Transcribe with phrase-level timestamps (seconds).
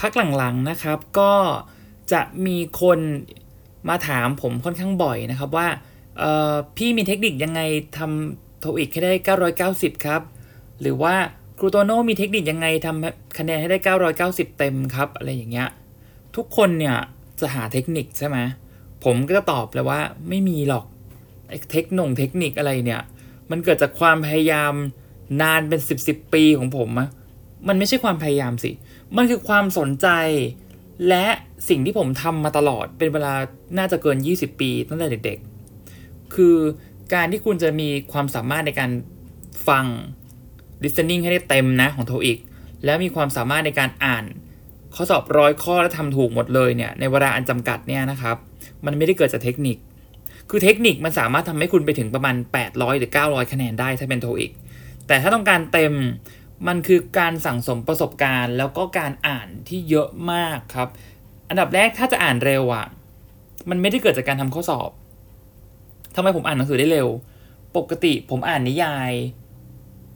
[0.00, 1.32] พักหลังๆนะครับ ก็
[2.12, 2.98] จะมีคน
[3.88, 5.68] มาถามผมค่อนข้างบ่อยนะครับว่า
[6.76, 7.60] พี่มีเทคนิคยังไง
[7.98, 9.12] ทำโทอีกให้ได้
[9.76, 10.22] 990 ครับ
[10.80, 11.14] หรือว่า
[11.58, 13.78] ครูโตโน่มีเทคนิคยังไงทำคะแนนให้ได้
[14.18, 15.68] 990 เต็มครับ อะไรอย่างเงี้ย
[16.36, 16.96] ทุกคนเนี่ย
[17.40, 18.38] จะหาเทคนิคใช่ไหม
[19.04, 20.84] ผมก็จะตอบเลยว่าไม่มีหรอก
[21.70, 23.02] เทคนงเทคนิคอะไรเนี่ย
[23.50, 24.72] มันเกิดจากความพยายาม
[25.42, 27.08] นานเป็น 10บสปีของผมอะ
[27.68, 28.70] มันไม่ใช่ความพยายามสิ
[29.16, 30.08] มันคือความสนใจ
[31.08, 31.26] และ
[31.68, 33.34] สิ่งที่ผมทำมาตลอดเป็นเวลา
[33.78, 36.56] น่าจะเกิน 20 ปีตั้งแต่เด็กๆ คือ
[37.14, 38.90] การที่คุณจะมีความสามารถในการ
[39.68, 39.84] ฟัง
[40.84, 42.38] listening ให้ได้เต็มนะของโทอีก
[42.84, 44.24] แล้วมีความสามารถในการอ่าน
[44.94, 48.36] ข้อสอบร้อยข้อแล้วทำถูกหมดเลยเนี่ยในเวลาอันจำกัดเนี่ยนะครับ
[48.86, 49.76] มันไม่ได้เกิดจากเทคนิค
[50.50, 52.34] คือเทคนิคมันสามารถทำให้คุณไปถึงประมาณ
[52.68, 54.52] 800 หรือ 900 คะแนนได้ถ้าเป็นโทอีก
[55.06, 55.92] แต่ถ้าต้องการเต็ม
[56.66, 60.88] มันคือการสั่งสมประสบการณ์ แล้วก็การอ่านที่เยอะมากครับ
[61.48, 62.86] อันดับแรกถ้าจะอ่านเร็วอะ่ะ
[63.70, 64.90] มันไม่ได้เกิดจากการทำข้อสอบ
[66.14, 67.08] ทำไมผมอ่านหนังสือได้เร็ว
[67.76, 69.12] ปกติผมอ่านนิยาย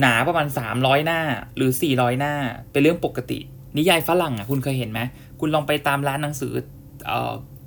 [0.00, 1.20] หนาประมาณ 300 หน้า
[1.56, 2.34] หรือ 400 หน้า
[2.70, 3.38] เป็นเรื่องปกติ
[3.78, 5.00] นิยายฝรั่งอะคุณเคยเห็นไหม
[5.40, 6.52] คุณลองไปตามร้านหนังสือ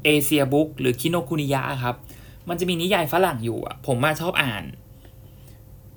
[0.06, 1.96] เอเชียบุ๊กหรือคิโนคุนิยะครับ
[2.50, 4.64] มันจะมีนิยายฝรั่งอยู่อะ ผมมาชอบอ่าน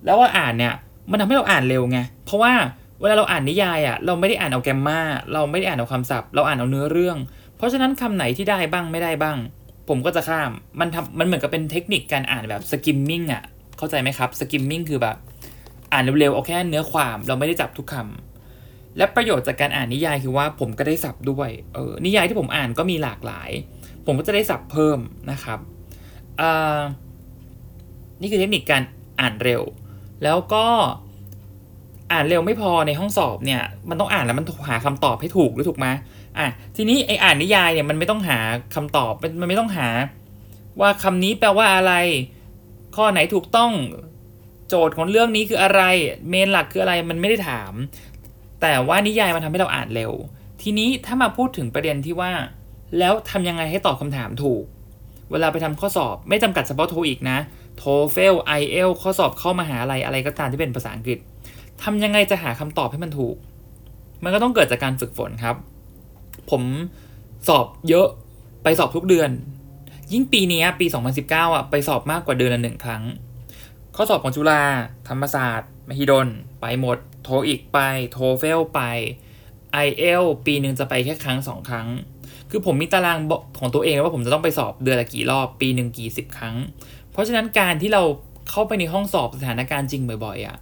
[0.04, 0.74] แล้วว่าอ่านเนี่ย
[1.10, 2.52] มันทำให้เราอ่านเร็วไง เพราะว่า
[3.00, 5.00] เวลาเราอ่านนิยายอะเราไม่ได้อ่านเอา grammar
[5.32, 7.18] เราไม่ได้อ่านเอาคำศัพท์ เราอ่านเอาเนื้อเรื่อง
[7.56, 9.38] เพราะฉะนั้นคำไหนที่ได้บ้างไม่ได้บ้าง
[9.88, 13.42] ผมก็จะข้าม มันทำมันเหมือนกับเป็นเทคนิคการอ่านแบบ skimming อะ
[13.78, 15.16] เข้าใจไหมครับ skimming คือแบบ
[15.92, 23.50] อ่านเร็วๆเอาแค่เนื้อความ เราไม่ได้จับทุกคำและประโยชน์จากการอ่านนิยายคือว่าผมก็ได้สับด้วย เออ นิยายที่ผมอ่านก็มีหลากหลาย
[24.06, 24.98] ผมก็จะได้สับเพิ่ม
[25.30, 25.58] นะครับ
[26.40, 26.80] อ่า
[28.20, 28.82] นี่คือเทคนิคการ
[29.20, 29.62] อ่านเร็ว
[30.22, 30.66] แล้วก็
[32.12, 35.86] อ่านเร็วไม่พอในห้องสอบเนี่ยมันต้องอ่านแล้วมันหาคำตอบให้ถูกหรือถูกไหม
[36.38, 38.38] อะทีนี้ไออ่านนิยายเนี่ยมันไม่ต้องหา
[38.74, 39.88] คำตอบมันไม่ต้องหา
[40.80, 41.94] ว่าคำนี้แปลว่าอะไร
[42.96, 43.72] ข้อไหนถูกต้อง
[44.68, 45.82] โจทย์ของเรื่องนี้คืออะไร
[46.28, 47.72] เมนหลักคืออะไรมันไม่ได้ถาม
[48.62, 50.12] แต่ว่านิยายมันทำให้เราอ่านเร็ว
[50.62, 52.32] ทีนี้ถ้ามาพูดถึงประเด็นที่ว่า
[52.98, 54.64] แล้วทำยังไงให้ตอบคำถามถูก
[55.30, 57.38] เวลาไปทำข้อสอบไม่จำกัดเฉพาะโทอีกนะ
[57.76, 61.18] โทเฟลไอเอลข้อสอบเข้ามาหาอะไรอะไรก็ตามที่เป็นภาษาอังกฤษ
[61.82, 63.36] ทำยังไงจะหาคำตอบให้มันถูก
[64.24, 65.56] มันก็ต้องเกิดจากการฝึกฝนครับ
[66.50, 66.62] ผม
[67.48, 68.06] สอบเยอะ
[68.62, 69.30] ไปสอบทุกเดือน
[70.12, 70.86] ยิ่งปีนี้ปี
[71.20, 73.02] 2019อะไปสอบมากกว่าเดือนละหนึ่งครั้ง
[73.96, 74.62] ข้อสอบของจุฬา
[75.08, 76.28] ธรรมศาสตร์ มหิดล
[76.60, 77.78] ไปหมด โทอีกไป
[78.12, 78.80] โทเฟลไป
[79.72, 81.88] ไอเอลปีหนึ่งจะไปแค่ครั้งสองครั้ง
[82.50, 83.18] คือผมมีตาราง
[83.58, 86.56] ของตัวเองว่าผมจะต้องไปสอบเดือนละกี่รอบ ปีหนึ่งกี่สิบครั้ง
[87.12, 88.02] เพราะฉะนั้นการที่เรา
[88.50, 90.56] เข้าไปในห้องสอบสถานการณ์จริงบ่อยๆอะ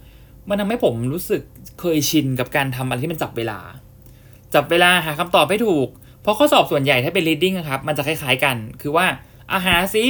[0.49, 1.41] มันทำให้ผมรู้สึก
[1.79, 3.59] เคยชินกับการทำอะไรที่มันจับเวลา
[4.53, 5.87] จับเวลาหาคำตอบให้ถูก
[6.21, 9.05] เพราะข้อสอบส่วนใหญ่ถ้าเป็น reading นะครับ มันจะคล้ายๆกัน คือว่า
[9.53, 10.05] อาหาสิ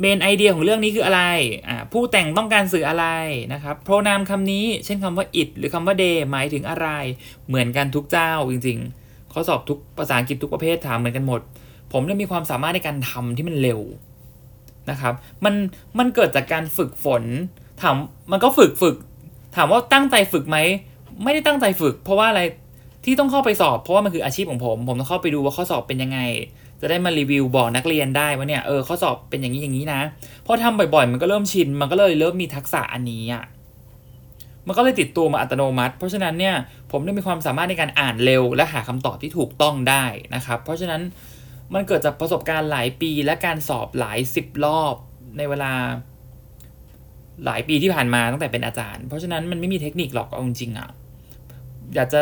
[0.00, 1.22] เมนไอเดียของเรื่องนี้คืออะไร
[1.68, 3.06] อ่าผู้แต่งต้องการสื่ออะไร
[3.52, 6.88] นะครับ โปรนามคำนี้ เช่นคำว่า it หรือคำว่า day หมายถึงอะไร
[7.48, 11.40] เหมือนกันทุกเจ้าจริงๆ ข้อสอบทุกภาษาอังกฤษทุกประเภทถามเหมือนกันหมด
[11.92, 13.80] ผมได้มีความสามารถในการทำที่มันเร็ว
[14.90, 15.14] นะครับ
[15.44, 15.54] มัน
[15.98, 17.22] มันเกิดจากการฝึกฝน
[17.82, 17.96] ถาม
[18.32, 18.96] มันก็ฝึกฝึก
[19.56, 20.58] ถามว่าตั้งใจฝึกไหม
[21.22, 22.42] ไม่ได้ตั้งใจฝึก เพราะว่าอะไร
[23.04, 26.18] ที่ต้องเข้าไปสอบ เพราะว่ามันคืออาชีพของผม ผมต้องเข้าไปดูว่าข้อสอบเป็นยังไง
[26.80, 30.00] จะได้มารีวิวบอกนักเรียนได้ว่าเนี่ยเออข้อสอบเป็นอย่างนี้อย่างนี้นะ
[30.46, 33.44] พอทำบ่อยๆ มันก็เริ่มชินมันก็เลยเริ่มมีทักษะอันนี้อะ
[34.66, 36.54] มันก็เลยติดตัวมาอัตโนมัติ เพราะฉะนั้นเนี่ย
[36.90, 41.00] ผมได้มีความสามารถในการอ่านเร็ว และหาคำตอบที่ถูกต้องได้นะครับ เพราะฉะนั้น
[41.74, 44.94] มันเกิดจากประสบการณ์หลายปีและการสอบหลายสิบรอบ
[45.36, 45.72] ในเวลา
[47.44, 50.88] หลายปีที่ผ่านมาตั้งแต่เป็นอาจารย์ เพราะฉะนั้นมันไม่มีเทคนิคหรอกเอาจริงๆอะ
[51.94, 52.20] อยากจะ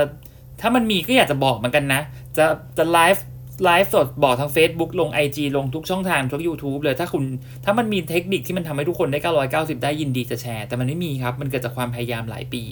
[0.60, 2.00] ถ้ามันมีก็อยากจะบอกเหมือนกันนะ
[2.36, 2.44] จะ
[2.78, 3.26] จะไลฟ์
[3.64, 7.22] ไลฟ์สดบอกทาง Facebook ลง IG ลงทุกช่องทางทุก YouTube เลยถ้าคุณ
[7.64, 9.18] ถ้ามันมีเทคนิคที่มันทำให้ทุกคนได้
[9.50, 12.62] 990 ได้ยินดีจะแชร์ แต่มันไม่มีครับ มันเกิดจากความพยายามหลายปี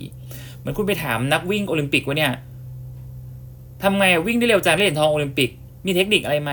[0.59, 2.33] เหมือนคุณไปถามนักวิ่งโอลิมปิกว่าเนี่ย
[3.83, 5.51] ทำไงวิ่งได้เร็วจังได้เหรียญทองโอลิมปิก
[5.87, 6.53] มีเทคนิคอะไรไหม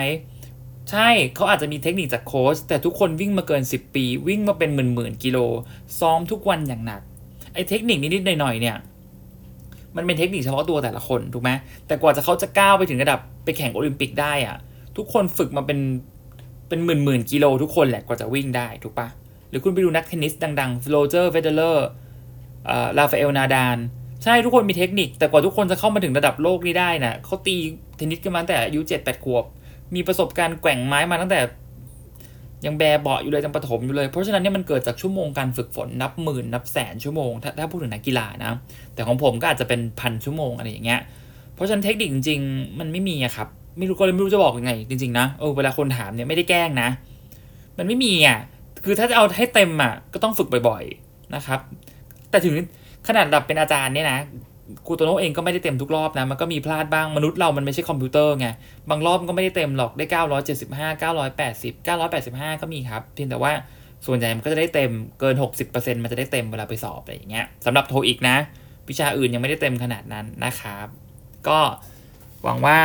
[0.91, 5.37] ใช่เขาอาจจะมีเทคนิคจากโค้ชแต่ทุกคนวิ่งมาเกิน 10 ปี วิ่งมาเป็นหมื่นหมื่นกิโล
[5.99, 7.01] ซ้อมทุกวันอย่างหนัก
[7.53, 8.77] ไอ้เทคนิคนิดๆหน่อยๆเนี่ย
[9.95, 11.51] มันเป็นเทคนิคเฉพาะตัวแต่ละคนถูกไหม
[11.87, 14.57] แต่กว่าจะเขาจะก้าวไปถึงระดับไปแข่งโอลิมปิกได้อะ
[14.97, 15.79] ทุกคนฝึกมาเป็น
[16.69, 19.07] เป็นหมื่นหมื่นกิโลทุกคนแหละกว่าจะวิ่งได้ถูกปะ
[19.49, 21.87] หรือคุณไปดูนักเทนนิสดังๆโรเจอร์เฟเดอเรอร์
[22.97, 23.77] ราฟาเอลนาดาล
[24.23, 27.55] ใช่ทุกคนมีเทคนิค แต่กว่าทุกคนจะเข้ามาถึงระดับโลกนี้ได้น่ะเขาตี
[27.95, 29.43] เทนนิสกันมาตั้งแต่อายุเจ็ดแปดขวบ
[29.95, 31.39] มีประสบการณ์แกว่งไม้มาตั้งแต่
[32.65, 38.51] ยังแบเบาอยู่เลยจังประถมอยู่เลย เพราะฉะนั้นเนี่ยมันเกิดจากชั่วโมงการฝึกฝนนับหมื่นนับแสนชั่วโมง ถ้าถ้าพูดถึงนักกีฬานะ
[38.93, 41.01] แต่ของผมก็อาจจะเป็นพันชั่วโมงอะไรอย่างเงี้ย
[41.53, 43.47] เพราะฉะนั้นเทคนิคจริงๆมันไม่มีอะครับ
[43.77, 46.89] ไม่รู้ก็เลยไม่รู้จะบอกยังไง จริงๆนะเออเวลาคนถามเนี่ยไม่ได้แกล้งนะ
[47.77, 48.39] มันไม่มีอะ
[48.85, 51.59] คือถ้าจะเอาให้เต็มอะก็ต้องฝึกบ่อย ๆนะครับ
[52.29, 52.53] แต่ถึง
[53.07, 54.19] ขนาดระดับเป็นอาจารย์เนี่ยนะ
[54.85, 58.47] ครูโตโน่เองก็ไม่ได้เต็มทุกรอบนะ มันก็มีพลาดบ้าง มนุษย์เรามันไม่ใช่คอมพิวเตอร์ไง
[58.89, 60.05] บางรอบก็ไม่ได้เต็มหรอกได้
[60.55, 63.51] 975 980 985 ก็มีครับ เพียงแต่ว่า
[64.05, 65.35] ส่วนใหญ่มันก็จะได้เต็มเกิน
[65.65, 68.35] 60%มันจะได้เต็มเวลาไปสอบอะไรอย่างเงี้ยสำหรับโทอีกนะ
[68.89, 70.87] วิชาอื่นยังไม่ได้เต็มขนาดนั้นนะครับ
[71.47, 71.59] ก็
[72.43, 72.79] หวังว่า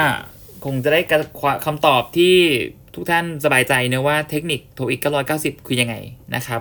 [0.65, 1.01] คงจะได้
[1.67, 2.37] คำตอบที่
[2.95, 5.01] ทุกท่านสบายใจเนะว่าเทคนิคโทอีก
[5.35, 5.95] 990 คือยังไง
[6.35, 6.61] นะครับ